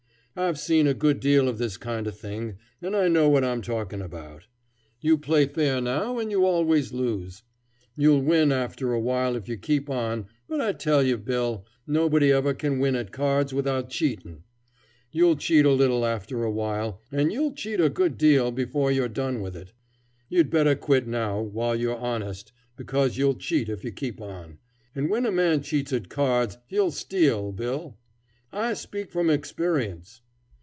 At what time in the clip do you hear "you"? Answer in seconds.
5.01-5.17, 6.31-6.45, 9.49-9.57, 11.03-11.17, 23.83-23.91